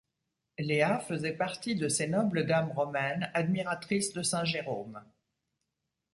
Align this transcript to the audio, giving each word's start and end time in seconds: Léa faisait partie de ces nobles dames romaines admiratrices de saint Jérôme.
Léa 0.57 0.97
faisait 0.99 1.37
partie 1.37 1.75
de 1.75 1.87
ces 1.87 2.07
nobles 2.07 2.47
dames 2.47 2.71
romaines 2.71 3.29
admiratrices 3.35 4.13
de 4.13 4.23
saint 4.23 4.45
Jérôme. 4.45 4.99